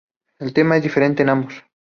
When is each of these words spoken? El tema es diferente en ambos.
El 0.39 0.51
tema 0.51 0.77
es 0.77 0.81
diferente 0.81 1.21
en 1.21 1.29
ambos. 1.29 1.53